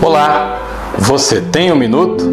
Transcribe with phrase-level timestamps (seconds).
[0.00, 0.60] Olá,
[0.96, 2.24] você tem um minuto?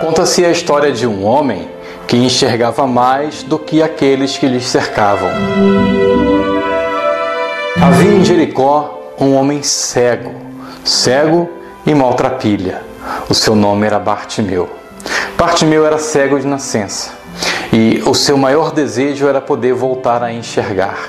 [0.00, 1.68] Conta-se a história de um homem
[2.06, 5.30] que enxergava mais do que aqueles que lhe cercavam.
[7.82, 10.32] Havia em Jericó um homem cego,
[10.84, 11.50] cego
[11.84, 12.93] e maltrapilha.
[13.28, 14.70] O seu nome era Bartimeu.
[15.36, 17.10] Bartimeu era cego de nascença
[17.72, 21.08] e o seu maior desejo era poder voltar a enxergar.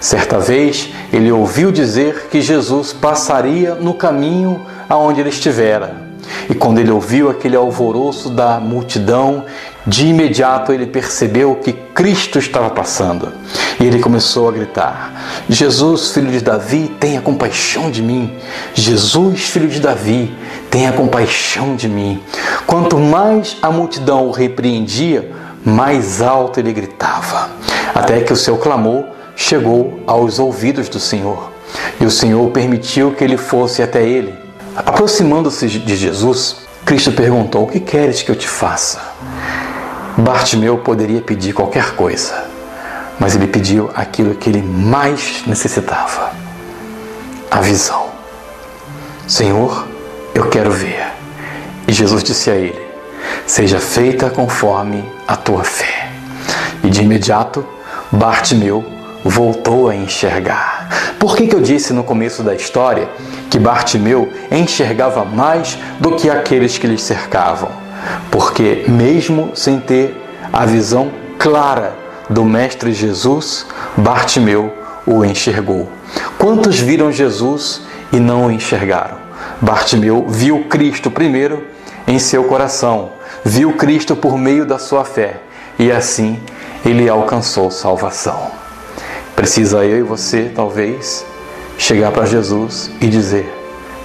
[0.00, 6.06] Certa vez ele ouviu dizer que Jesus passaria no caminho aonde ele estivera.
[6.48, 9.44] E quando ele ouviu aquele alvoroço da multidão,
[9.86, 13.32] de imediato ele percebeu que Cristo estava passando.
[13.78, 18.32] E ele começou a gritar: Jesus, filho de Davi, tenha compaixão de mim.
[18.74, 20.34] Jesus, filho de Davi,
[20.70, 22.22] tenha compaixão de mim.
[22.66, 25.30] Quanto mais a multidão o repreendia,
[25.64, 27.50] mais alto ele gritava,
[27.94, 31.52] até que o seu clamor chegou aos ouvidos do Senhor.
[32.00, 34.34] E o Senhor permitiu que ele fosse até ele.
[34.74, 39.00] Aproximando-se de Jesus, Cristo perguntou: O que queres que eu te faça?
[40.16, 42.44] Bartimeu poderia pedir qualquer coisa,
[43.18, 46.32] mas ele pediu aquilo que ele mais necessitava:
[47.50, 48.06] a visão.
[49.26, 49.86] Senhor,
[50.34, 51.06] eu quero ver.
[51.88, 52.80] E Jesus disse a ele:
[53.46, 56.10] Seja feita conforme a tua fé.
[56.84, 57.66] E de imediato,
[58.12, 58.84] Bartimeu
[59.24, 60.88] voltou a enxergar.
[61.18, 63.08] Por que, que eu disse no começo da história
[63.50, 67.70] que Bartimeu enxergava mais do que aqueles que lhe cercavam?
[68.30, 70.14] Porque, mesmo sem ter
[70.52, 74.72] a visão clara do Mestre Jesus, Bartimeu
[75.06, 75.88] o enxergou.
[76.38, 79.18] Quantos viram Jesus e não o enxergaram?
[79.60, 81.64] Bartimeu viu Cristo primeiro
[82.06, 83.12] em seu coração,
[83.44, 85.40] viu Cristo por meio da sua fé
[85.78, 86.40] e assim
[86.84, 88.50] ele alcançou salvação.
[89.34, 91.24] Precisa eu e você, talvez,
[91.76, 93.52] chegar para Jesus e dizer: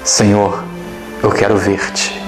[0.04, 0.64] Senhor,
[1.24, 2.22] eu quero ver-te.